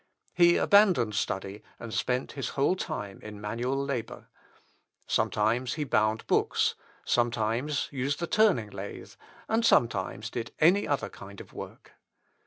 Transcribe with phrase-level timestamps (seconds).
[0.33, 4.29] He abandoned study, and spent his whole time in manual labour.
[5.05, 6.73] Sometimes he bound books,
[7.05, 9.13] sometimes used the turning lathe,
[9.47, 11.91] and sometimes did any other kind of work.